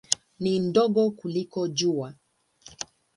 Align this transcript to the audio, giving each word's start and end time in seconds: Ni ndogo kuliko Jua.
Ni 0.39 0.59
ndogo 0.59 1.11
kuliko 1.11 1.67
Jua. 1.67 2.13